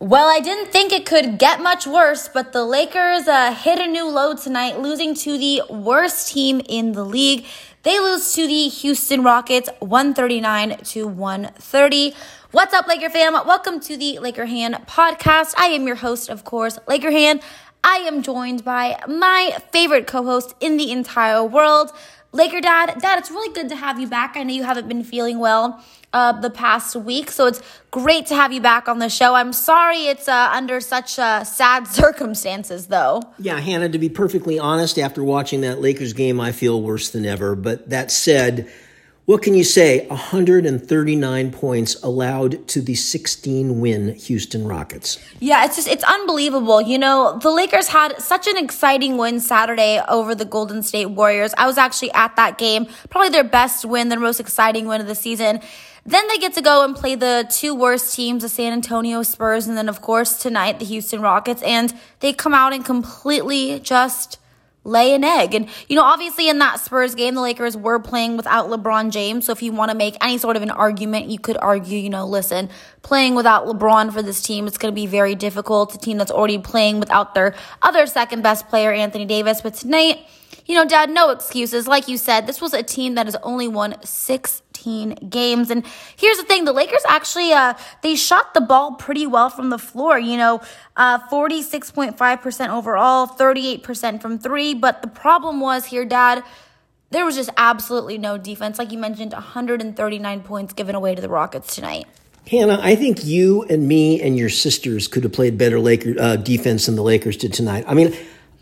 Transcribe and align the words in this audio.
Well, 0.00 0.28
I 0.28 0.38
didn't 0.38 0.70
think 0.70 0.92
it 0.92 1.06
could 1.06 1.40
get 1.40 1.60
much 1.60 1.84
worse, 1.84 2.28
but 2.28 2.52
the 2.52 2.62
Lakers 2.64 3.26
uh, 3.26 3.52
hit 3.52 3.80
a 3.80 3.86
new 3.88 4.08
low 4.08 4.36
tonight, 4.36 4.78
losing 4.78 5.12
to 5.16 5.36
the 5.36 5.62
worst 5.68 6.32
team 6.32 6.60
in 6.68 6.92
the 6.92 7.02
league. 7.04 7.44
They 7.82 7.98
lose 7.98 8.32
to 8.34 8.46
the 8.46 8.68
Houston 8.68 9.24
Rockets 9.24 9.68
139 9.80 10.76
to 10.84 11.08
130. 11.08 12.14
What's 12.52 12.74
up, 12.74 12.86
Laker 12.86 13.10
fam? 13.10 13.32
Welcome 13.32 13.80
to 13.80 13.96
the 13.96 14.20
Laker 14.20 14.46
Hannah 14.46 14.84
podcast. 14.86 15.54
I 15.58 15.66
am 15.66 15.84
your 15.84 15.96
host, 15.96 16.28
of 16.28 16.44
course, 16.44 16.78
Laker 16.86 17.10
Hannah. 17.10 17.40
I 17.84 17.98
am 18.06 18.22
joined 18.22 18.64
by 18.64 19.00
my 19.06 19.56
favorite 19.72 20.06
co 20.06 20.24
host 20.24 20.54
in 20.60 20.76
the 20.76 20.90
entire 20.90 21.44
world, 21.44 21.92
Laker 22.32 22.60
Dad. 22.60 22.98
Dad, 23.00 23.18
it's 23.18 23.30
really 23.30 23.52
good 23.54 23.68
to 23.70 23.76
have 23.76 23.98
you 23.98 24.06
back. 24.06 24.36
I 24.36 24.42
know 24.42 24.52
you 24.52 24.64
haven't 24.64 24.88
been 24.88 25.04
feeling 25.04 25.38
well 25.38 25.82
uh, 26.12 26.32
the 26.40 26.50
past 26.50 26.96
week. 26.96 27.30
So 27.30 27.46
it's 27.46 27.62
great 27.90 28.26
to 28.26 28.34
have 28.34 28.52
you 28.52 28.60
back 28.60 28.88
on 28.88 28.98
the 28.98 29.08
show. 29.08 29.34
I'm 29.34 29.52
sorry 29.52 30.08
it's 30.08 30.28
uh, 30.28 30.50
under 30.52 30.80
such 30.80 31.18
uh, 31.18 31.44
sad 31.44 31.86
circumstances, 32.02 32.88
though. 32.88 33.22
Yeah, 33.38 33.58
Hannah, 33.60 33.88
to 33.88 33.98
be 33.98 34.08
perfectly 34.08 34.58
honest, 34.58 34.98
after 34.98 35.22
watching 35.24 35.62
that 35.62 35.80
Lakers 35.80 36.12
game, 36.12 36.40
I 36.40 36.52
feel 36.52 36.80
worse 36.82 37.10
than 37.10 37.24
ever. 37.24 37.54
But 37.54 37.90
that 37.90 38.10
said, 38.10 38.70
what 39.28 39.42
can 39.42 39.52
you 39.52 39.62
say? 39.62 40.06
139 40.06 41.52
points 41.52 42.02
allowed 42.02 42.66
to 42.68 42.80
the 42.80 42.94
16 42.94 43.78
win 43.78 44.14
Houston 44.14 44.66
Rockets. 44.66 45.18
Yeah, 45.38 45.66
it's 45.66 45.76
just 45.76 45.86
it's 45.86 46.02
unbelievable. 46.04 46.80
You 46.80 46.96
know, 46.96 47.38
the 47.42 47.50
Lakers 47.50 47.88
had 47.88 48.18
such 48.22 48.46
an 48.46 48.56
exciting 48.56 49.18
win 49.18 49.40
Saturday 49.40 50.00
over 50.08 50.34
the 50.34 50.46
Golden 50.46 50.82
State 50.82 51.10
Warriors. 51.10 51.52
I 51.58 51.66
was 51.66 51.76
actually 51.76 52.10
at 52.12 52.36
that 52.36 52.56
game, 52.56 52.86
probably 53.10 53.28
their 53.28 53.44
best 53.44 53.84
win, 53.84 54.08
their 54.08 54.18
most 54.18 54.40
exciting 54.40 54.88
win 54.88 55.02
of 55.02 55.06
the 55.06 55.14
season. 55.14 55.60
Then 56.06 56.26
they 56.28 56.38
get 56.38 56.54
to 56.54 56.62
go 56.62 56.82
and 56.82 56.96
play 56.96 57.14
the 57.14 57.46
two 57.50 57.74
worst 57.74 58.14
teams, 58.14 58.44
the 58.44 58.48
San 58.48 58.72
Antonio 58.72 59.22
Spurs, 59.22 59.66
and 59.66 59.76
then, 59.76 59.90
of 59.90 60.00
course, 60.00 60.38
tonight, 60.38 60.78
the 60.78 60.86
Houston 60.86 61.20
Rockets. 61.20 61.60
And 61.60 61.92
they 62.20 62.32
come 62.32 62.54
out 62.54 62.72
and 62.72 62.82
completely 62.82 63.78
just 63.80 64.38
lay 64.88 65.14
an 65.14 65.22
egg. 65.22 65.54
And, 65.54 65.68
you 65.88 65.96
know, 65.96 66.02
obviously 66.02 66.48
in 66.48 66.58
that 66.58 66.80
Spurs 66.80 67.14
game, 67.14 67.34
the 67.34 67.40
Lakers 67.40 67.76
were 67.76 67.98
playing 67.98 68.36
without 68.36 68.68
LeBron 68.68 69.10
James. 69.10 69.46
So 69.46 69.52
if 69.52 69.62
you 69.62 69.72
want 69.72 69.90
to 69.90 69.96
make 69.96 70.16
any 70.20 70.38
sort 70.38 70.56
of 70.56 70.62
an 70.62 70.70
argument, 70.70 71.26
you 71.26 71.38
could 71.38 71.56
argue, 71.58 71.98
you 71.98 72.10
know, 72.10 72.26
listen, 72.26 72.70
playing 73.02 73.34
without 73.34 73.66
LeBron 73.66 74.12
for 74.12 74.22
this 74.22 74.42
team, 74.42 74.66
it's 74.66 74.78
going 74.78 74.92
to 74.92 74.94
be 74.94 75.06
very 75.06 75.34
difficult. 75.34 75.94
A 75.94 75.98
team 75.98 76.18
that's 76.18 76.30
already 76.30 76.58
playing 76.58 76.98
without 76.98 77.34
their 77.34 77.54
other 77.82 78.06
second 78.06 78.42
best 78.42 78.68
player, 78.68 78.92
Anthony 78.92 79.26
Davis. 79.26 79.60
But 79.60 79.74
tonight, 79.74 80.26
you 80.66 80.74
know, 80.74 80.86
Dad, 80.86 81.10
no 81.10 81.30
excuses. 81.30 81.86
Like 81.86 82.08
you 82.08 82.18
said, 82.18 82.46
this 82.46 82.60
was 82.60 82.74
a 82.74 82.82
team 82.82 83.14
that 83.14 83.26
has 83.26 83.36
only 83.42 83.68
won 83.68 83.96
six 84.04 84.62
15 84.78 85.28
games. 85.28 85.70
And 85.70 85.84
here's 86.16 86.36
the 86.36 86.44
thing 86.44 86.64
the 86.64 86.72
Lakers 86.72 87.02
actually, 87.08 87.52
uh, 87.52 87.74
they 88.02 88.14
shot 88.14 88.54
the 88.54 88.60
ball 88.60 88.92
pretty 88.92 89.26
well 89.26 89.50
from 89.50 89.70
the 89.70 89.78
floor, 89.78 90.18
you 90.18 90.36
know, 90.36 90.60
uh, 90.96 91.18
46.5% 91.28 92.68
overall, 92.68 93.26
38% 93.26 94.22
from 94.22 94.38
three. 94.38 94.74
But 94.74 95.02
the 95.02 95.08
problem 95.08 95.60
was 95.60 95.86
here, 95.86 96.04
Dad, 96.04 96.44
there 97.10 97.24
was 97.24 97.36
just 97.36 97.50
absolutely 97.56 98.18
no 98.18 98.38
defense. 98.38 98.78
Like 98.78 98.92
you 98.92 98.98
mentioned, 98.98 99.32
139 99.32 100.42
points 100.42 100.72
given 100.72 100.94
away 100.94 101.14
to 101.14 101.22
the 101.22 101.28
Rockets 101.28 101.74
tonight. 101.74 102.06
Hannah, 102.48 102.78
I 102.80 102.94
think 102.94 103.24
you 103.24 103.64
and 103.64 103.86
me 103.86 104.22
and 104.22 104.36
your 104.36 104.48
sisters 104.48 105.06
could 105.06 105.22
have 105.24 105.32
played 105.32 105.58
better 105.58 105.80
Laker 105.80 106.14
uh, 106.18 106.36
defense 106.36 106.86
than 106.86 106.96
the 106.96 107.02
Lakers 107.02 107.36
did 107.36 107.52
tonight. 107.52 107.84
I 107.86 107.94
mean, 107.94 108.16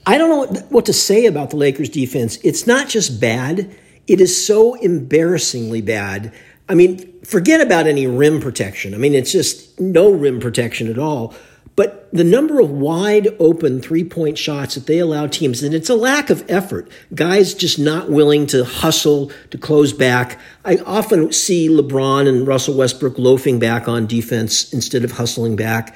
I 0.05 0.19
don't 0.19 0.53
know 0.53 0.61
what 0.71 0.87
to 0.87 0.93
say 0.93 1.27
about 1.27 1.51
the 1.51 1.57
Lakers 1.57 1.89
defense. 1.89 2.39
It's 2.43 2.67
not 2.67 2.89
just 2.89 3.21
bad. 3.21 3.77
It 4.07 4.21
is 4.21 4.47
so 4.47 4.75
embarrassingly 4.75 5.83
bad. 5.83 6.33
I 6.69 6.75
mean, 6.75 7.21
forget 7.23 7.61
about 7.61 7.87
any 7.87 8.07
rim 8.07 8.41
protection. 8.41 8.95
I 8.95 8.99
mean, 8.99 9.15
it's 9.15 9.33
just 9.33 9.81
no 9.81 10.11
rim 10.11 10.41
protection 10.41 10.89
at 10.89 10.99
all. 10.99 11.35
But 11.77 12.09
the 12.11 12.25
number 12.25 12.59
of 12.59 12.71
wide 12.71 13.29
open 13.39 13.83
three 13.83 14.03
point 14.03 14.39
shots 14.39 14.77
that 14.77 14.87
they 14.87 14.99
allow 14.99 15.27
teams, 15.27 15.63
and 15.63 15.75
it's 15.75 15.91
a 15.91 15.95
lack 15.95 16.31
of 16.31 16.43
effort. 16.49 16.91
Guys 17.15 17.53
just 17.53 17.79
not 17.79 18.11
willing 18.11 18.47
to 18.49 18.65
hustle, 18.65 19.31
to 19.51 19.59
close 19.59 19.93
back. 19.93 20.41
I 20.65 20.79
often 20.79 21.33
see 21.33 21.69
LeBron 21.69 22.27
and 22.27 22.47
Russell 22.47 22.79
Westbrook 22.79 23.19
loafing 23.19 23.59
back 23.59 23.89
on 23.89 24.07
defense 24.07 24.73
instead 24.73 25.05
of 25.05 25.13
hustling 25.13 25.55
back. 25.55 25.95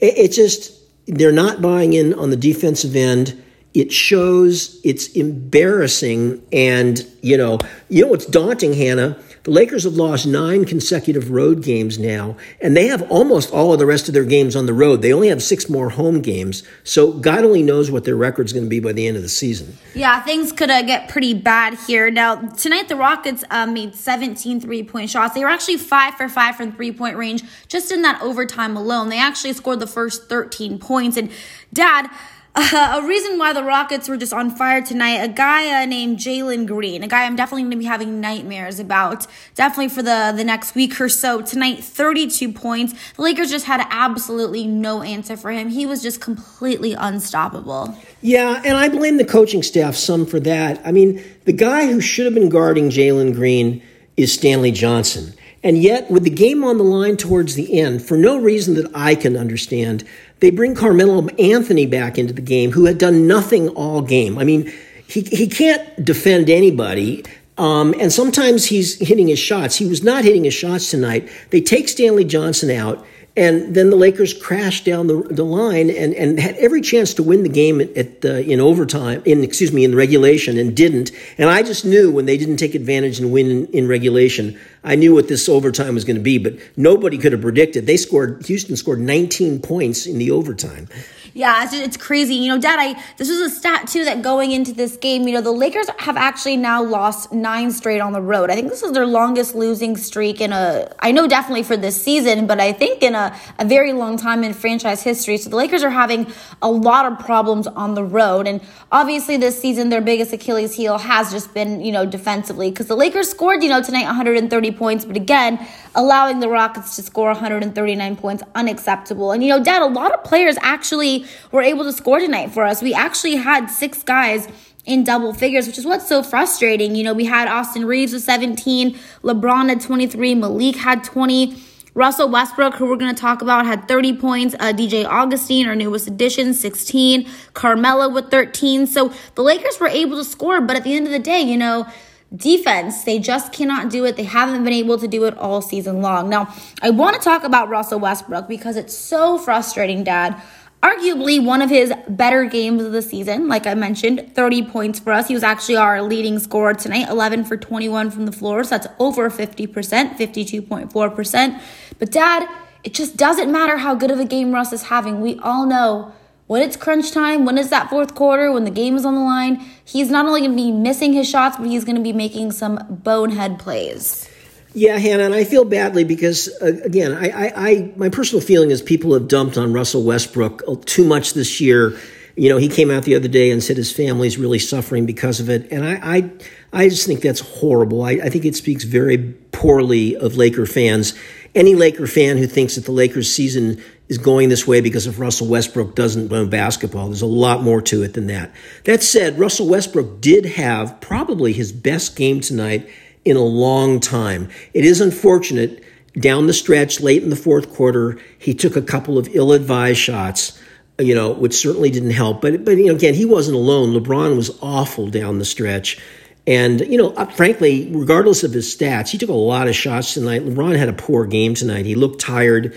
It, 0.00 0.32
just, 0.32 0.72
they're 1.06 1.32
not 1.32 1.62
buying 1.62 1.94
in 1.94 2.12
on 2.12 2.28
the 2.28 2.36
defensive 2.36 2.94
end 2.94 3.42
it 3.74 3.90
shows 3.90 4.80
it's 4.84 5.08
embarrassing 5.08 6.42
and 6.52 7.06
you 7.22 7.36
know 7.36 7.58
you 7.88 8.04
know 8.04 8.10
what's 8.10 8.26
daunting 8.26 8.74
hannah? 8.74 9.18
The 9.44 9.50
lakers 9.50 9.82
have 9.82 9.94
lost 9.94 10.24
nine 10.24 10.64
consecutive 10.64 11.32
road 11.32 11.64
games 11.64 11.98
now 11.98 12.36
and 12.60 12.76
they 12.76 12.86
have 12.86 13.10
almost 13.10 13.50
all 13.50 13.72
of 13.72 13.80
the 13.80 13.86
rest 13.86 14.06
of 14.06 14.14
their 14.14 14.24
games 14.24 14.54
on 14.54 14.66
the 14.66 14.72
road. 14.72 15.02
They 15.02 15.12
only 15.12 15.28
have 15.28 15.42
six 15.42 15.68
more 15.68 15.90
home 15.90 16.20
games. 16.20 16.62
So 16.84 17.12
god 17.12 17.44
only 17.44 17.62
knows 17.62 17.90
what 17.90 18.04
their 18.04 18.14
record's 18.14 18.52
going 18.52 18.64
to 18.64 18.70
be 18.70 18.78
by 18.78 18.92
the 18.92 19.06
end 19.06 19.16
of 19.16 19.22
the 19.22 19.28
season. 19.28 19.78
Yeah 19.94 20.20
things 20.20 20.52
could 20.52 20.70
uh, 20.70 20.82
get 20.82 21.08
pretty 21.08 21.34
bad 21.34 21.74
here. 21.74 22.10
Now 22.10 22.36
tonight 22.36 22.88
the 22.88 22.96
rockets 22.96 23.42
uh, 23.50 23.66
made 23.66 23.94
17 23.94 24.60
three-point 24.60 25.10
shots. 25.10 25.34
They 25.34 25.40
were 25.40 25.50
actually 25.50 25.78
five 25.78 26.14
for 26.14 26.28
five 26.28 26.56
from 26.56 26.72
three-point 26.72 27.16
range 27.16 27.42
just 27.68 27.90
in 27.90 28.02
that 28.02 28.20
overtime 28.20 28.76
alone. 28.76 29.08
They 29.08 29.18
actually 29.18 29.54
scored 29.54 29.80
the 29.80 29.86
first 29.86 30.28
13 30.28 30.78
points. 30.78 31.16
And 31.16 31.30
dad 31.72 32.10
uh, 32.54 33.00
a 33.02 33.06
reason 33.06 33.38
why 33.38 33.52
the 33.52 33.64
Rockets 33.64 34.08
were 34.08 34.16
just 34.16 34.32
on 34.32 34.50
fire 34.50 34.82
tonight, 34.82 35.16
a 35.16 35.28
guy 35.28 35.82
uh, 35.82 35.86
named 35.86 36.18
Jalen 36.18 36.66
Green, 36.66 37.02
a 37.02 37.08
guy 37.08 37.24
I'm 37.24 37.34
definitely 37.34 37.62
going 37.62 37.72
to 37.72 37.76
be 37.78 37.84
having 37.86 38.20
nightmares 38.20 38.78
about, 38.78 39.26
definitely 39.54 39.88
for 39.88 40.02
the, 40.02 40.34
the 40.36 40.44
next 40.44 40.74
week 40.74 41.00
or 41.00 41.08
so. 41.08 41.40
Tonight, 41.40 41.82
32 41.82 42.52
points. 42.52 42.94
The 43.16 43.22
Lakers 43.22 43.50
just 43.50 43.64
had 43.64 43.86
absolutely 43.88 44.66
no 44.66 45.02
answer 45.02 45.36
for 45.36 45.50
him. 45.50 45.70
He 45.70 45.86
was 45.86 46.02
just 46.02 46.20
completely 46.20 46.92
unstoppable. 46.92 47.96
Yeah, 48.20 48.60
and 48.64 48.76
I 48.76 48.90
blame 48.90 49.16
the 49.16 49.24
coaching 49.24 49.62
staff 49.62 49.94
some 49.94 50.26
for 50.26 50.40
that. 50.40 50.80
I 50.86 50.92
mean, 50.92 51.24
the 51.44 51.52
guy 51.54 51.86
who 51.86 52.00
should 52.02 52.26
have 52.26 52.34
been 52.34 52.50
guarding 52.50 52.90
Jalen 52.90 53.34
Green 53.34 53.82
is 54.18 54.32
Stanley 54.32 54.72
Johnson. 54.72 55.32
And 55.64 55.78
yet, 55.78 56.10
with 56.10 56.24
the 56.24 56.30
game 56.30 56.64
on 56.64 56.76
the 56.76 56.84
line 56.84 57.16
towards 57.16 57.54
the 57.54 57.78
end, 57.78 58.04
for 58.04 58.16
no 58.16 58.36
reason 58.36 58.74
that 58.74 58.90
I 58.94 59.14
can 59.14 59.36
understand, 59.36 60.04
they 60.42 60.50
bring 60.50 60.74
Carmelo 60.74 61.28
Anthony 61.38 61.86
back 61.86 62.18
into 62.18 62.34
the 62.34 62.42
game, 62.42 62.72
who 62.72 62.86
had 62.86 62.98
done 62.98 63.28
nothing 63.28 63.68
all 63.68 64.02
game. 64.02 64.38
I 64.38 64.44
mean, 64.44 64.72
he, 65.06 65.20
he 65.20 65.46
can't 65.46 66.04
defend 66.04 66.50
anybody. 66.50 67.24
Um, 67.58 67.94
and 68.00 68.12
sometimes 68.12 68.66
he's 68.66 68.98
hitting 68.98 69.28
his 69.28 69.38
shots. 69.38 69.76
He 69.76 69.86
was 69.86 70.02
not 70.02 70.24
hitting 70.24 70.42
his 70.42 70.52
shots 70.52 70.90
tonight. 70.90 71.30
They 71.50 71.60
take 71.60 71.88
Stanley 71.88 72.24
Johnson 72.24 72.70
out. 72.72 73.06
And 73.36 73.72
then 73.74 73.90
the 73.90 73.96
Lakers 73.96 74.34
crashed 74.34 74.84
down 74.84 75.06
the, 75.06 75.22
the 75.22 75.44
line 75.44 75.88
and, 75.88 76.12
and 76.12 76.40
had 76.40 76.56
every 76.56 76.80
chance 76.80 77.14
to 77.14 77.22
win 77.22 77.44
the 77.44 77.48
game 77.48 77.80
at, 77.80 77.96
at 77.96 78.24
in 78.24 78.58
overtime, 78.58 79.22
in 79.24 79.44
excuse 79.44 79.72
me, 79.72 79.84
in 79.84 79.94
regulation, 79.94 80.58
and 80.58 80.76
didn't. 80.76 81.12
And 81.38 81.48
I 81.48 81.62
just 81.62 81.84
knew 81.84 82.10
when 82.10 82.26
they 82.26 82.36
didn't 82.36 82.56
take 82.56 82.74
advantage 82.74 83.20
and 83.20 83.32
win 83.32 83.48
in, 83.48 83.66
in 83.68 83.88
regulation, 83.88 84.58
I 84.84 84.96
knew 84.96 85.14
what 85.14 85.28
this 85.28 85.48
overtime 85.48 85.94
was 85.94 86.04
going 86.04 86.16
to 86.16 86.22
be. 86.22 86.38
But 86.38 86.54
nobody 86.76 87.18
could 87.18 87.32
have 87.32 87.40
predicted. 87.40 87.86
They 87.86 87.96
scored. 87.96 88.44
Houston 88.46 88.76
scored 88.76 89.00
19 89.00 89.60
points 89.60 90.06
in 90.06 90.18
the 90.18 90.30
overtime. 90.30 90.88
Yeah, 91.34 91.64
it's, 91.64 91.72
it's 91.72 91.96
crazy. 91.96 92.34
You 92.34 92.48
know, 92.48 92.60
Dad, 92.60 92.78
I 92.78 93.02
this 93.16 93.30
was 93.30 93.40
a 93.40 93.48
stat 93.48 93.88
too 93.88 94.04
that 94.04 94.22
going 94.22 94.52
into 94.52 94.72
this 94.72 94.96
game, 94.96 95.26
you 95.26 95.34
know, 95.34 95.40
the 95.40 95.50
Lakers 95.52 95.88
have 95.98 96.16
actually 96.16 96.58
now 96.58 96.82
lost 96.82 97.32
nine 97.32 97.70
straight 97.70 98.00
on 98.00 98.12
the 98.12 98.20
road. 98.20 98.50
I 98.50 98.54
think 98.54 98.68
this 98.68 98.82
is 98.82 98.92
their 98.92 99.06
longest 99.06 99.54
losing 99.54 99.96
streak 99.96 100.40
in 100.40 100.52
a. 100.52 100.92
I 100.98 101.10
know 101.10 101.26
definitely 101.26 101.62
for 101.62 101.76
this 101.76 102.00
season, 102.00 102.46
but 102.46 102.60
I 102.60 102.72
think 102.72 103.02
in 103.02 103.14
a 103.14 103.34
a 103.58 103.64
very 103.64 103.92
long 103.94 104.18
time 104.18 104.44
in 104.44 104.52
franchise 104.52 105.02
history. 105.02 105.38
So 105.38 105.48
the 105.48 105.56
Lakers 105.56 105.82
are 105.82 105.90
having 105.90 106.30
a 106.60 106.70
lot 106.70 107.10
of 107.10 107.18
problems 107.18 107.66
on 107.66 107.94
the 107.94 108.04
road, 108.04 108.46
and 108.46 108.60
obviously 108.90 109.38
this 109.38 109.58
season 109.58 109.88
their 109.88 110.02
biggest 110.02 110.32
Achilles 110.34 110.74
heel 110.74 110.98
has 110.98 111.30
just 111.30 111.54
been 111.54 111.80
you 111.82 111.92
know 111.92 112.04
defensively 112.04 112.70
because 112.70 112.88
the 112.88 112.96
Lakers 112.96 113.30
scored 113.30 113.62
you 113.62 113.70
know 113.70 113.82
tonight 113.82 114.04
130 114.04 114.71
points, 114.72 115.04
but 115.04 115.16
again 115.16 115.66
allowing 115.94 116.40
the 116.40 116.48
Rockets 116.48 116.96
to 116.96 117.02
score 117.02 117.28
139 117.28 118.16
points 118.16 118.42
unacceptable. 118.54 119.32
And 119.32 119.42
you 119.42 119.50
know, 119.50 119.62
Dad, 119.62 119.82
a 119.82 119.86
lot 119.86 120.12
of 120.12 120.24
players 120.24 120.56
actually 120.62 121.26
were 121.50 121.62
able 121.62 121.84
to 121.84 121.92
score 121.92 122.18
tonight 122.18 122.50
for 122.52 122.64
us. 122.64 122.82
We 122.82 122.94
actually 122.94 123.36
had 123.36 123.66
six 123.66 124.02
guys 124.02 124.48
in 124.84 125.04
double 125.04 125.32
figures, 125.32 125.66
which 125.66 125.78
is 125.78 125.86
what's 125.86 126.08
so 126.08 126.22
frustrating. 126.22 126.96
You 126.96 127.04
know, 127.04 127.14
we 127.14 127.24
had 127.24 127.48
Austin 127.48 127.84
Reaves 127.86 128.12
with 128.12 128.22
17, 128.22 128.98
LeBron 129.22 129.68
had 129.68 129.80
23, 129.80 130.34
Malik 130.34 130.76
had 130.76 131.04
20. 131.04 131.56
Russell 131.94 132.30
Westbrook, 132.30 132.76
who 132.76 132.86
we're 132.86 132.96
going 132.96 133.14
to 133.14 133.20
talk 133.20 133.42
about, 133.42 133.66
had 133.66 133.86
30 133.86 134.16
points. 134.16 134.54
Uh, 134.58 134.72
DJ 134.72 135.04
Augustin, 135.04 135.66
our 135.68 135.76
newest 135.76 136.08
addition, 136.08 136.54
16. 136.54 137.28
Carmelo 137.52 138.08
with 138.08 138.30
13. 138.30 138.86
So 138.86 139.12
the 139.34 139.42
Lakers 139.42 139.78
were 139.78 139.88
able 139.88 140.16
to 140.16 140.24
score, 140.24 140.62
but 140.62 140.74
at 140.74 140.84
the 140.84 140.94
end 140.94 141.04
of 141.04 141.12
the 141.12 141.18
day, 141.18 141.42
you 141.42 141.58
know, 141.58 141.86
defense, 142.34 143.04
they 143.04 143.18
just 143.18 143.52
cannot 143.52 143.90
do 143.90 144.04
it. 144.04 144.16
They 144.16 144.24
haven't 144.24 144.64
been 144.64 144.72
able 144.72 144.98
to 144.98 145.08
do 145.08 145.24
it 145.24 145.36
all 145.38 145.60
season 145.60 146.00
long. 146.00 146.28
Now, 146.28 146.54
I 146.80 146.90
want 146.90 147.16
to 147.16 147.22
talk 147.22 147.44
about 147.44 147.68
Russell 147.68 148.00
Westbrook 148.00 148.48
because 148.48 148.76
it's 148.76 148.96
so 148.96 149.38
frustrating, 149.38 150.04
Dad 150.04 150.40
arguably 150.82 151.42
one 151.42 151.62
of 151.62 151.70
his 151.70 151.92
better 152.08 152.44
games 152.44 152.82
of 152.82 152.92
the 152.92 153.02
season. 153.02 153.46
Like 153.46 153.66
I 153.66 153.74
mentioned, 153.74 154.32
30 154.34 154.64
points 154.66 154.98
for 154.98 155.12
us. 155.12 155.28
He 155.28 155.34
was 155.34 155.44
actually 155.44 155.76
our 155.76 156.02
leading 156.02 156.38
scorer 156.40 156.74
tonight, 156.74 157.08
11 157.08 157.44
for 157.44 157.56
21 157.56 158.10
from 158.10 158.26
the 158.26 158.32
floor. 158.32 158.64
So 158.64 158.70
that's 158.70 158.88
over 158.98 159.30
50%, 159.30 159.68
52.4%. 160.16 161.60
But 161.98 162.10
dad, 162.10 162.48
it 162.82 162.94
just 162.94 163.16
doesn't 163.16 163.50
matter 163.50 163.76
how 163.76 163.94
good 163.94 164.10
of 164.10 164.18
a 164.18 164.24
game 164.24 164.52
Russ 164.52 164.72
is 164.72 164.84
having. 164.84 165.20
We 165.20 165.38
all 165.38 165.66
know 165.66 166.12
when 166.52 166.60
it's 166.60 166.76
crunch 166.76 167.12
time, 167.12 167.46
when 167.46 167.56
it's 167.56 167.70
that 167.70 167.88
fourth 167.88 168.14
quarter, 168.14 168.52
when 168.52 168.64
the 168.64 168.70
game 168.70 168.94
is 168.94 169.06
on 169.06 169.14
the 169.14 169.22
line, 169.22 169.58
he's 169.86 170.10
not 170.10 170.26
only 170.26 170.40
going 170.40 170.50
to 170.50 170.56
be 170.56 170.70
missing 170.70 171.14
his 171.14 171.26
shots, 171.26 171.56
but 171.56 171.66
he's 171.66 171.82
going 171.82 171.96
to 171.96 172.02
be 172.02 172.12
making 172.12 172.52
some 172.52 172.78
bonehead 172.90 173.58
plays. 173.58 174.28
Yeah, 174.74 174.98
Hannah, 174.98 175.24
and 175.24 175.34
I 175.34 175.44
feel 175.44 175.64
badly 175.64 176.04
because 176.04 176.50
uh, 176.60 176.78
again, 176.84 177.12
I, 177.12 177.28
I, 177.30 177.52
I, 177.56 177.92
my 177.96 178.10
personal 178.10 178.44
feeling 178.44 178.70
is 178.70 178.82
people 178.82 179.14
have 179.14 179.28
dumped 179.28 179.56
on 179.56 179.72
Russell 179.72 180.02
Westbrook 180.02 180.84
too 180.84 181.06
much 181.06 181.32
this 181.32 181.58
year. 181.58 181.98
You 182.36 182.50
know, 182.50 182.58
he 182.58 182.68
came 182.68 182.90
out 182.90 183.04
the 183.04 183.14
other 183.14 183.28
day 183.28 183.50
and 183.50 183.62
said 183.62 183.78
his 183.78 183.90
family's 183.90 184.36
really 184.36 184.58
suffering 184.58 185.06
because 185.06 185.40
of 185.40 185.48
it, 185.48 185.72
and 185.72 185.86
I, 185.86 186.00
I, 186.02 186.30
I 186.70 186.88
just 186.90 187.06
think 187.06 187.22
that's 187.22 187.40
horrible. 187.40 188.02
I, 188.02 188.12
I 188.12 188.28
think 188.28 188.44
it 188.44 188.56
speaks 188.56 188.84
very 188.84 189.16
poorly 189.52 190.16
of 190.16 190.36
Laker 190.36 190.66
fans. 190.66 191.14
Any 191.54 191.74
Laker 191.74 192.06
fan 192.06 192.38
who 192.38 192.46
thinks 192.46 192.76
that 192.76 192.84
the 192.84 192.92
Lakers 192.92 193.32
season 193.32 193.82
is 194.08 194.18
going 194.18 194.48
this 194.48 194.66
way 194.66 194.80
because 194.80 195.06
if 195.06 195.18
Russell 195.18 195.48
Westbrook 195.48 195.94
doesn't 195.94 196.28
win 196.28 196.48
basketball, 196.48 197.06
there's 197.06 197.22
a 197.22 197.26
lot 197.26 197.62
more 197.62 197.82
to 197.82 198.02
it 198.02 198.14
than 198.14 198.26
that. 198.28 198.52
That 198.84 199.02
said, 199.02 199.38
Russell 199.38 199.68
Westbrook 199.68 200.20
did 200.20 200.46
have 200.46 201.00
probably 201.00 201.52
his 201.52 201.72
best 201.72 202.16
game 202.16 202.40
tonight 202.40 202.88
in 203.24 203.36
a 203.36 203.42
long 203.42 204.00
time. 204.00 204.48
It 204.72 204.84
is 204.84 205.00
unfortunate 205.00 205.84
down 206.18 206.46
the 206.46 206.52
stretch, 206.52 207.00
late 207.00 207.22
in 207.22 207.30
the 207.30 207.36
fourth 207.36 207.72
quarter, 207.72 208.18
he 208.38 208.54
took 208.54 208.76
a 208.76 208.82
couple 208.82 209.16
of 209.18 209.28
ill-advised 209.32 209.98
shots, 209.98 210.60
you 210.98 211.14
know, 211.14 211.32
which 211.32 211.54
certainly 211.54 211.90
didn't 211.90 212.10
help. 212.10 212.42
But 212.42 212.64
but 212.64 212.76
you 212.76 212.86
know, 212.86 212.94
again, 212.94 213.14
he 213.14 213.24
wasn't 213.24 213.56
alone. 213.56 213.94
LeBron 213.94 214.36
was 214.36 214.56
awful 214.60 215.08
down 215.08 215.38
the 215.38 215.44
stretch. 215.44 215.98
And, 216.46 216.80
you 216.80 216.98
know, 216.98 217.10
uh, 217.10 217.26
frankly, 217.26 217.88
regardless 217.92 218.42
of 218.42 218.52
his 218.52 218.74
stats, 218.74 219.08
he 219.08 219.18
took 219.18 219.30
a 219.30 219.34
lot 219.34 219.68
of 219.68 219.76
shots 219.76 220.14
tonight. 220.14 220.42
LeBron 220.42 220.76
had 220.76 220.88
a 220.88 220.92
poor 220.92 221.24
game 221.24 221.54
tonight. 221.54 221.86
He 221.86 221.94
looked 221.94 222.20
tired 222.20 222.74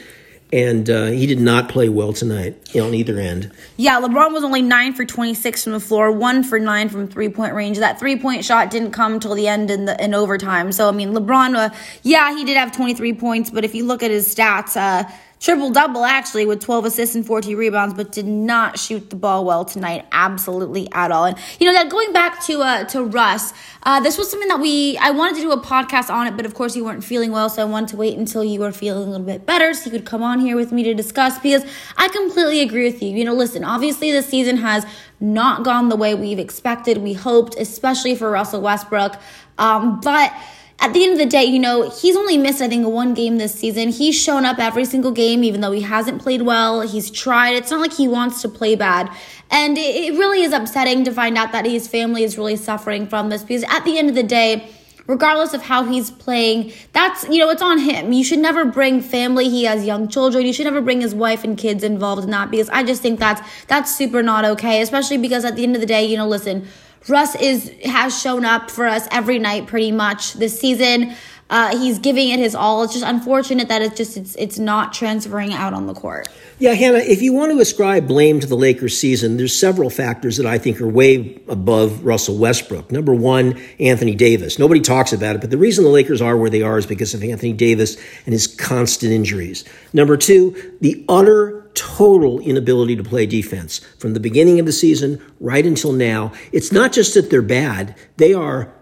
and 0.53 0.89
uh, 0.89 1.07
he 1.07 1.25
did 1.25 1.39
not 1.39 1.69
play 1.69 1.89
well 1.89 2.13
tonight 2.13 2.55
you 2.73 2.79
know, 2.79 2.87
on 2.87 2.93
either 2.93 3.19
end. 3.19 3.51
Yeah, 3.77 3.99
LeBron 3.99 4.31
was 4.31 4.43
only 4.43 4.61
nine 4.61 4.93
for 4.93 5.03
twenty 5.03 5.33
six 5.33 5.63
from 5.63 5.73
the 5.73 5.79
floor, 5.79 6.11
one 6.11 6.43
for 6.43 6.59
nine 6.59 6.89
from 6.89 7.07
three 7.07 7.29
point 7.29 7.53
range. 7.53 7.79
That 7.79 7.99
three 7.99 8.17
point 8.17 8.45
shot 8.45 8.69
didn't 8.69 8.91
come 8.91 9.19
till 9.19 9.33
the 9.33 9.47
end 9.47 9.71
in 9.71 9.85
the 9.85 10.01
in 10.01 10.13
overtime. 10.13 10.71
So 10.71 10.87
I 10.87 10.91
mean, 10.91 11.13
LeBron, 11.13 11.55
uh, 11.55 11.75
yeah, 12.03 12.35
he 12.35 12.45
did 12.45 12.57
have 12.57 12.71
twenty 12.71 12.93
three 12.93 13.13
points, 13.13 13.49
but 13.49 13.65
if 13.65 13.73
you 13.73 13.85
look 13.85 14.03
at 14.03 14.11
his 14.11 14.33
stats, 14.33 14.77
uh, 14.77 15.09
triple 15.39 15.69
double 15.69 16.05
actually 16.05 16.45
with 16.45 16.61
12 16.61 16.85
assists 16.85 17.15
and 17.15 17.25
14 17.25 17.55
rebounds, 17.55 17.93
but 17.93 18.11
did 18.11 18.25
not 18.25 18.79
shoot 18.79 19.09
the 19.09 19.15
ball 19.15 19.45
well 19.45 19.65
tonight, 19.65 20.05
absolutely 20.11 20.91
at 20.91 21.11
all. 21.11 21.25
And 21.25 21.37
you 21.59 21.65
know 21.65 21.73
that 21.73 21.89
going 21.89 22.13
back 22.13 22.43
to 22.45 22.61
uh, 22.61 22.83
to 22.85 23.03
Russ, 23.03 23.53
uh, 23.83 23.99
this 23.99 24.17
was 24.17 24.29
something 24.29 24.49
that 24.49 24.59
we 24.59 24.97
I 24.97 25.11
wanted 25.11 25.35
to 25.35 25.41
do 25.41 25.51
a 25.51 25.61
podcast 25.61 26.09
on 26.09 26.27
it, 26.27 26.35
but 26.35 26.45
of 26.45 26.53
course 26.53 26.75
you 26.75 26.83
weren't 26.83 27.03
feeling 27.03 27.31
well, 27.31 27.49
so 27.49 27.61
I 27.61 27.65
wanted 27.65 27.89
to 27.89 27.97
wait 27.97 28.17
until 28.17 28.43
you 28.43 28.59
were 28.59 28.71
feeling 28.71 29.03
a 29.03 29.11
little 29.11 29.25
bit 29.25 29.45
better 29.45 29.73
so 29.73 29.85
you 29.85 29.91
could 29.91 30.05
come 30.05 30.23
on 30.23 30.39
here 30.39 30.55
with 30.55 30.71
me 30.71 30.83
to 30.83 30.93
discuss 30.93 31.37
because 31.39 31.65
I 31.97 32.07
completely 32.09 32.61
agree 32.61 32.85
with 32.85 33.01
you. 33.01 33.09
You 33.09 33.25
know, 33.25 33.33
listen, 33.33 33.63
obviously 33.63 34.11
this 34.11 34.27
season 34.27 34.57
has 34.57 34.85
not 35.19 35.63
gone 35.63 35.89
the 35.89 35.95
way 35.95 36.15
we've 36.15 36.39
expected, 36.39 36.97
we 36.97 37.13
hoped, 37.13 37.55
especially 37.57 38.15
for 38.15 38.29
Russell 38.29 38.61
Westbrook, 38.61 39.15
um, 39.57 39.99
but 40.01 40.33
at 40.79 40.93
the 40.93 41.03
end 41.03 41.13
of 41.13 41.19
the 41.19 41.25
day, 41.25 41.45
you 41.45 41.59
know, 41.59 41.89
he's 41.89 42.15
only 42.15 42.37
missed, 42.37 42.61
I 42.61 42.67
think, 42.67 42.85
one 42.85 43.13
game 43.13 43.37
this 43.37 43.53
season. 43.55 43.89
He's 43.89 44.15
shown 44.15 44.45
up 44.45 44.59
every 44.59 44.85
single 44.85 45.11
game, 45.11 45.43
even 45.43 45.61
though 45.61 45.71
he 45.71 45.81
hasn't 45.81 46.21
played 46.21 46.41
well. 46.41 46.81
He's 46.81 47.09
tried. 47.09 47.55
It's 47.55 47.71
not 47.71 47.79
like 47.79 47.93
he 47.93 48.07
wants 48.07 48.41
to 48.41 48.49
play 48.49 48.75
bad. 48.75 49.09
And 49.49 49.77
it, 49.77 50.13
really 50.13 50.41
is 50.41 50.53
upsetting 50.53 51.03
to 51.05 51.11
find 51.11 51.37
out 51.37 51.51
that 51.53 51.65
his 51.65 51.87
family 51.87 52.23
is 52.23 52.37
really 52.37 52.55
suffering 52.55 53.07
from 53.07 53.29
this 53.29 53.41
because 53.41 53.63
at 53.63 53.85
the 53.85 53.97
end 53.97 54.09
of 54.09 54.15
the 54.15 54.23
day, 54.23 54.69
regardless 55.07 55.53
of 55.53 55.61
how 55.61 55.83
he's 55.85 56.11
playing, 56.11 56.73
that's, 56.91 57.23
you 57.29 57.37
know, 57.37 57.49
it's 57.49 57.61
on 57.61 57.79
him. 57.79 58.11
You 58.11 58.23
should 58.23 58.39
never 58.39 58.65
bring 58.65 59.01
family. 59.01 59.49
He 59.49 59.63
has 59.63 59.85
young 59.85 60.07
children. 60.07 60.45
You 60.45 60.53
should 60.53 60.65
never 60.65 60.81
bring 60.81 61.01
his 61.01 61.15
wife 61.15 61.43
and 61.43 61.57
kids 61.57 61.83
involved 61.83 62.23
in 62.23 62.31
that 62.31 62.51
because 62.51 62.69
I 62.69 62.83
just 62.83 63.01
think 63.01 63.19
that's, 63.19 63.41
that's 63.67 63.95
super 63.95 64.21
not 64.21 64.45
okay, 64.45 64.81
especially 64.81 65.17
because 65.17 65.45
at 65.45 65.55
the 65.55 65.63
end 65.63 65.75
of 65.75 65.81
the 65.81 65.87
day, 65.87 66.05
you 66.05 66.17
know, 66.17 66.27
listen, 66.27 66.67
Russ 67.07 67.35
is 67.35 67.71
has 67.83 68.19
shown 68.19 68.45
up 68.45 68.71
for 68.71 68.85
us 68.85 69.07
every 69.11 69.37
night 69.37 69.67
pretty 69.67 69.91
much 69.91 70.33
this 70.33 70.59
season. 70.59 71.15
Uh, 71.47 71.77
he's 71.77 71.99
giving 71.99 72.29
it 72.29 72.39
his 72.39 72.55
all. 72.55 72.83
It's 72.83 72.93
just 72.93 73.05
unfortunate 73.05 73.67
that 73.67 73.81
it's 73.81 73.95
just 73.95 74.17
it's 74.17 74.35
it's 74.35 74.57
not 74.57 74.93
transferring 74.93 75.53
out 75.53 75.73
on 75.73 75.85
the 75.85 75.93
court. 75.93 76.27
Yeah, 76.57 76.73
Hannah, 76.73 76.99
if 76.99 77.21
you 77.21 77.33
want 77.33 77.51
to 77.51 77.59
ascribe 77.59 78.07
blame 78.07 78.39
to 78.39 78.47
the 78.47 78.55
Lakers 78.55 78.97
season, 78.97 79.37
there's 79.37 79.55
several 79.55 79.89
factors 79.89 80.37
that 80.37 80.47
I 80.47 80.57
think 80.57 80.81
are 80.81 80.87
way 80.87 81.39
above 81.47 82.03
Russell 82.03 82.37
Westbrook. 82.37 82.91
Number 82.91 83.13
one, 83.13 83.61
Anthony 83.79 84.15
Davis. 84.15 84.57
Nobody 84.57 84.79
talks 84.79 85.13
about 85.13 85.35
it, 85.35 85.41
but 85.41 85.51
the 85.51 85.57
reason 85.57 85.83
the 85.83 85.89
Lakers 85.91 86.21
are 86.21 86.35
where 86.35 86.49
they 86.49 86.63
are 86.63 86.79
is 86.79 86.87
because 86.87 87.13
of 87.13 87.23
Anthony 87.23 87.53
Davis 87.53 87.97
and 88.25 88.33
his 88.33 88.47
constant 88.47 89.11
injuries. 89.11 89.65
Number 89.93 90.17
two, 90.17 90.77
the 90.81 91.05
utter 91.07 91.69
total 91.75 92.39
inability 92.39 92.95
to 92.95 93.03
play 93.03 93.25
defense 93.25 93.79
from 93.99 94.13
the 94.13 94.19
beginning 94.19 94.59
of 94.59 94.65
the 94.65 94.71
season 94.71 95.21
right 95.39 95.65
until 95.65 95.91
now. 95.91 96.31
It's 96.51 96.71
not 96.71 96.91
just 96.93 97.13
that 97.13 97.29
they're 97.29 97.41
bad, 97.41 97.95
they 98.17 98.33
are, 98.33 98.73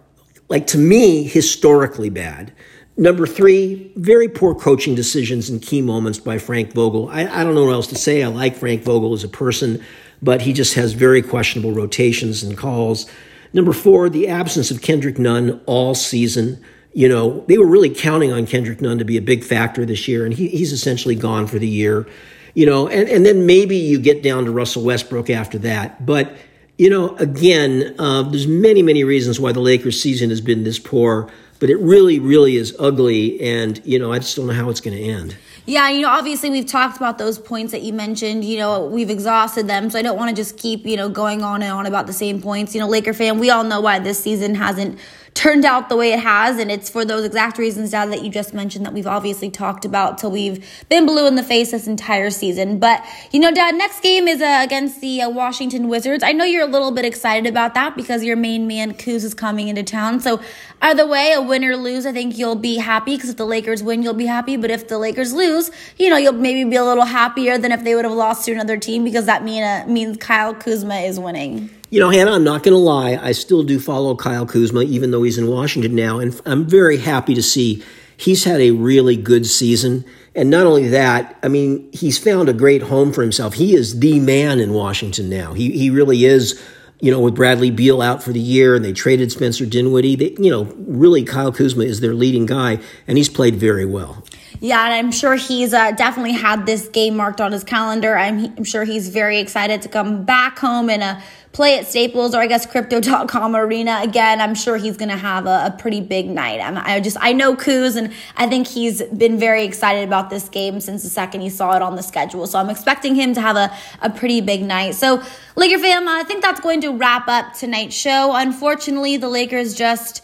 like 0.50 0.68
to 0.68 0.78
me, 0.78 1.24
historically 1.24 2.10
bad. 2.10 2.54
Number 2.96 3.26
three, 3.26 3.92
very 3.96 4.30
poor 4.30 4.54
coaching 4.54 4.94
decisions 4.94 5.50
in 5.50 5.60
key 5.60 5.82
moments 5.82 6.20
by 6.20 6.38
Frank 6.38 6.74
Vogel. 6.74 7.10
I, 7.10 7.22
I, 7.22 7.44
don't 7.44 7.56
know 7.56 7.66
what 7.66 7.74
else 7.74 7.88
to 7.88 7.96
say. 7.96 8.22
I 8.22 8.28
like 8.28 8.56
Frank 8.56 8.84
Vogel 8.84 9.14
as 9.14 9.24
a 9.24 9.30
person, 9.30 9.84
but 10.22 10.42
he 10.42 10.54
just 10.54 10.76
has 10.76 10.94
very 10.94 11.24
questionable 11.24 11.72
rotations 11.72 12.44
and 12.44 12.56
calls. 12.56 13.10
Number 13.52 13.74
four, 13.74 14.10
the 14.10 14.28
absence 14.28 14.70
of 14.70 14.84
Kendrick 14.84 15.18
Nunn 15.18 15.60
all 15.66 15.96
season. 15.96 16.64
You 16.94 17.10
know, 17.10 17.44
they 17.48 17.58
were 17.58 17.66
really 17.66 17.90
counting 17.90 18.32
on 18.32 18.46
Kendrick 18.46 18.80
Nunn 18.80 19.00
to 19.00 19.06
be 19.06 19.18
a 19.18 19.22
big 19.22 19.44
factor 19.44 19.86
this 19.86 20.08
year, 20.08 20.24
and 20.24 20.34
he, 20.34 20.50
he's 20.50 20.72
essentially 20.72 21.16
gone 21.16 21.48
for 21.48 21.58
the 21.58 21.68
year 21.68 22.08
you 22.54 22.66
know, 22.66 22.88
and, 22.88 23.10
and 23.10 23.26
then 23.26 23.46
maybe 23.46 23.76
you 23.76 24.00
get 24.00 24.22
down 24.22 24.46
to 24.46 24.52
Russell 24.52 24.84
Westbrook 24.84 25.30
after 25.30 25.58
that. 25.60 26.06
But, 26.06 26.36
you 26.78 26.90
know, 26.90 27.16
again, 27.18 27.96
uh, 28.00 28.24
there's 28.24 28.48
many, 28.48 28.82
many 28.82 29.04
reasons 29.04 29.40
why 29.40 29.52
the 29.52 29.60
Lakers 29.60 30.02
season 30.02 30.30
has 30.30 30.42
been 30.42 30.64
this 30.64 30.80
poor, 30.80 31.32
but 31.60 31.70
it 31.70 31.78
really, 31.78 32.20
really 32.20 32.56
is 32.56 32.76
ugly. 32.80 33.40
And, 33.42 33.80
you 33.86 34.00
know, 34.00 34.12
I 34.12 34.20
just 34.20 34.36
don't 34.36 34.48
know 34.48 34.54
how 34.54 34.70
it's 34.70 34.82
going 34.82 34.98
to 34.98 35.04
end. 35.04 35.38
Yeah, 35.66 35.88
you 35.90 36.02
know, 36.02 36.10
obviously 36.10 36.50
we've 36.50 36.66
talked 36.66 36.98
about 36.98 37.18
those 37.18 37.40
points 37.40 37.72
that 37.72 37.84
you 37.84 37.94
mentioned. 37.94 38.44
You 38.44 38.58
know, 38.58 38.86
we've 38.86 39.10
exhausted 39.10 39.68
them, 39.68 39.90
so 39.90 39.98
I 39.98 40.02
don't 40.02 40.18
want 40.18 40.30
to 40.30 40.36
just 40.36 40.58
keep, 40.58 40.86
you 40.86 40.98
know, 40.98 41.08
going 41.08 41.42
on 41.42 41.62
and 41.62 41.72
on 41.72 41.86
about 41.86 42.06
the 42.06 42.14
same 42.14 42.42
points. 42.42 42.76
You 42.76 42.82
know, 42.82 42.88
Laker 42.88 43.14
fan, 43.14 43.40
we 43.40 43.50
all 43.50 43.64
know 43.64 43.80
why 43.80 44.00
this 44.00 44.22
season 44.22 44.56
hasn't 44.56 45.00
turned 45.44 45.66
out 45.66 45.90
the 45.90 45.98
way 45.98 46.14
it 46.14 46.20
has. 46.22 46.58
And 46.58 46.72
it's 46.72 46.90
for 46.90 47.04
those 47.04 47.26
exact 47.26 47.58
reasons, 47.58 47.92
Dad, 47.92 48.14
that 48.14 48.24
you 48.24 48.30
just 48.30 48.54
mentioned 48.54 48.86
that 48.86 48.94
we've 48.94 49.08
obviously 49.08 49.50
talked 49.50 49.84
about 49.84 50.18
till 50.18 50.32
we've 50.32 50.66
been 50.88 51.06
blue 51.06 51.28
in 51.28 51.36
the 51.36 51.44
face 51.44 51.72
this 51.72 51.86
entire 51.86 52.30
season. 52.30 52.80
But, 52.80 53.04
you 53.32 53.42
know, 53.42 53.52
Dad, 53.52 53.76
next 53.76 54.00
game 54.00 54.30
is 54.30 54.42
uh, 54.42 54.62
against 54.64 55.02
the 55.02 55.24
uh, 55.24 55.30
Washington 55.30 55.90
Wizards. 55.90 56.24
I 56.24 56.32
know 56.32 56.46
you're 56.46 56.64
a 56.64 56.72
little 56.72 56.92
bit 56.92 57.04
excited 57.04 57.46
about 57.46 57.74
that 57.74 57.98
because 57.98 58.24
your 58.24 58.38
main 58.38 58.68
man, 58.68 58.94
Kuz, 58.94 59.26
is 59.26 59.34
coming 59.34 59.68
into 59.68 59.84
town. 59.84 60.22
So, 60.22 60.40
either 60.82 61.06
way, 61.06 61.34
a 61.34 61.42
win 61.42 61.66
or 61.66 61.76
lose, 61.76 62.06
I 62.06 62.14
think 62.14 62.38
you'll 62.38 62.56
be 62.56 62.78
happy 62.78 63.18
because 63.18 63.32
if 63.32 63.36
the 63.36 63.46
Lakers 63.46 63.84
win, 63.84 64.02
you'll 64.02 64.14
be 64.14 64.28
happy. 64.28 64.56
But 64.56 64.72
if 64.72 64.88
the 64.88 64.98
Lakers 64.98 65.34
lose, 65.34 65.72
you 65.98 66.10
know, 66.10 66.16
you'll 66.16 66.32
maybe 66.32 66.64
be 66.70 66.78
a 66.78 66.86
little 66.86 67.04
happier 67.04 67.58
than 67.58 67.74
if 67.74 67.84
they 67.84 67.96
would 67.96 68.06
have 68.06 68.14
lost 68.14 68.46
to 68.46 68.54
another 68.54 68.78
team 68.78 69.04
because 69.04 69.26
that 69.26 69.44
mean, 69.44 69.64
uh, 69.64 69.84
means 69.90 70.16
Kyle 70.16 70.54
Kuzma 70.54 71.00
is 71.00 71.20
winning. 71.20 71.70
You 71.94 72.00
know, 72.00 72.10
Hannah, 72.10 72.32
I'm 72.32 72.44
not 72.44 72.64
going 72.64 72.74
to 72.74 72.80
lie. 72.80 73.20
I 73.22 73.34
still 73.34 73.62
do 73.62 73.80
follow 73.80 74.16
Kyle 74.16 74.48
Kuzma, 74.48 74.82
even 74.82 75.12
though 75.12 75.22
he's 75.22 75.38
in 75.38 75.46
Washington 75.46 75.94
now. 75.94 76.18
And 76.18 76.42
I'm 76.44 76.66
very 76.66 76.98
happy 76.98 77.36
to 77.36 77.44
see 77.44 77.84
he's 78.18 78.46
had 78.46 78.62
a 78.62 78.72
really 78.72 79.16
good 79.16 79.46
season. 79.46 80.04
And 80.34 80.50
not 80.50 80.66
only 80.66 80.88
that, 80.88 81.38
I 81.44 81.50
mean, 81.50 81.88
he's 81.94 82.18
found 82.18 82.50
a 82.50 82.54
great 82.54 82.82
home 82.82 83.14
for 83.14 83.22
himself. 83.22 83.54
He 83.54 83.76
is 83.76 84.00
the 84.00 84.20
man 84.20 84.60
in 84.60 84.74
Washington 84.74 85.30
now. 85.30 85.54
He, 85.54 85.70
he 85.78 85.92
really 85.92 86.26
is, 86.26 86.60
you 87.00 87.12
know, 87.12 87.20
with 87.20 87.36
Bradley 87.36 87.70
Beal 87.70 88.02
out 88.02 88.24
for 88.24 88.32
the 88.32 88.40
year 88.40 88.74
and 88.74 88.84
they 88.84 88.92
traded 88.92 89.32
Spencer 89.32 89.68
Dinwiddie. 89.68 90.16
They, 90.16 90.36
you 90.40 90.50
know, 90.50 90.64
really 90.76 91.24
Kyle 91.24 91.52
Kuzma 91.52 91.84
is 91.84 92.00
their 92.00 92.16
leading 92.16 92.48
guy 92.48 92.80
and 93.06 93.20
he's 93.20 93.30
played 93.30 93.58
very 93.58 93.86
well. 93.86 94.24
Yeah, 94.64 94.86
and 94.86 94.94
I'm 94.94 95.12
sure 95.12 95.36
he's 95.36 95.74
uh, 95.74 95.92
definitely 95.92 96.32
had 96.32 96.66
this 96.66 96.88
game 96.88 97.18
marked 97.18 97.42
on 97.42 97.52
his 97.52 97.66
calendar. 97.66 98.18
I'm, 98.18 98.46
I'm 98.56 98.64
sure 98.64 98.86
he's 98.86 99.10
very 99.10 99.40
excited 99.40 99.82
to 99.82 99.90
come 99.90 100.24
back 100.24 100.58
home 100.58 100.90
and 100.90 101.04
uh, 101.04 101.20
play 101.52 101.78
at 101.78 101.86
Staples 101.86 102.34
or 102.34 102.40
I 102.40 102.48
guess 102.48 102.66
Crypto.com 102.66 103.58
Arena 103.58 104.00
again. 104.02 104.40
I'm 104.40 104.56
sure 104.56 104.78
he's 104.78 104.96
going 104.96 105.10
to 105.10 105.18
have 105.18 105.48
a, 105.48 105.66
a, 105.66 105.76
pretty 105.78 106.00
big 106.00 106.30
night. 106.30 106.62
I'm, 106.62 106.78
I 106.78 107.02
just 107.02 107.18
I 107.20 107.34
know 107.34 107.58
Kuz 107.58 107.98
and 107.98 108.14
I 108.38 108.48
think 108.48 108.68
he's 108.68 109.02
been 109.02 109.38
very 109.38 109.66
excited 109.66 110.08
about 110.08 110.30
this 110.30 110.48
game 110.48 110.80
since 110.80 111.04
the 111.04 111.10
second 111.10 111.42
he 111.42 111.50
saw 111.50 111.76
it 111.76 111.82
on 111.82 111.98
the 111.98 112.02
schedule. 112.02 112.48
So 112.48 112.58
I'm 112.58 112.70
expecting 112.70 113.16
him 113.16 113.34
to 113.34 113.42
have 113.42 113.58
a, 113.58 113.70
a 114.02 114.10
pretty 114.10 114.40
big 114.40 114.64
night. 114.64 114.96
So 114.96 115.22
Laker 115.58 115.78
fam, 115.78 116.08
I 116.08 116.24
think 116.24 116.42
that's 116.42 116.62
going 116.62 116.80
to 116.82 116.94
wrap 116.94 117.28
up 117.28 117.54
tonight's 117.54 117.98
show. 117.98 118.32
Unfortunately, 118.34 119.18
the 119.18 119.28
Lakers 119.28 119.76
just 119.76 120.23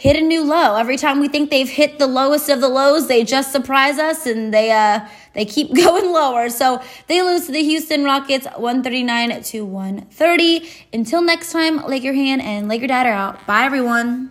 hit 0.00 0.16
a 0.16 0.20
new 0.22 0.42
low. 0.42 0.76
Every 0.76 0.96
time 0.96 1.20
we 1.20 1.28
think 1.28 1.50
they've 1.50 1.68
hit 1.68 1.98
the 1.98 2.06
lowest 2.06 2.48
of 2.48 2.62
the 2.62 2.68
lows, 2.68 3.06
they 3.06 3.22
just 3.22 3.52
surprise 3.52 3.98
us 3.98 4.24
and 4.24 4.52
they 4.52 4.72
uh 4.72 5.06
they 5.34 5.44
keep 5.44 5.74
going 5.84 6.10
lower. 6.10 6.48
So 6.48 6.82
they 7.06 7.22
lose 7.22 7.46
to 7.46 7.52
the 7.52 7.62
Houston 7.62 8.02
Rockets 8.02 8.46
139 8.46 9.42
to 9.42 9.64
130. 9.64 10.68
Until 10.94 11.20
next 11.20 11.52
time, 11.52 11.84
Laker 11.86 12.14
Hannah 12.14 12.42
and 12.42 12.66
Laker 12.66 12.86
Dad 12.86 13.06
are 13.06 13.12
out. 13.12 13.46
Bye 13.46 13.64
everyone. 13.66 14.28